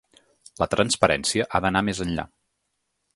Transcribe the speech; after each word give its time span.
La 0.61 0.67
transparència 0.71 1.47
ha 1.59 1.63
d’anar 1.67 1.87
més 1.91 2.01
enllà. 2.09 2.27